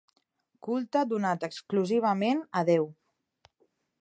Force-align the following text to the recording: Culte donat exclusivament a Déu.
Culte 0.67 1.03
donat 1.11 1.45
exclusivament 1.49 2.43
a 2.63 2.65
Déu. 2.71 2.93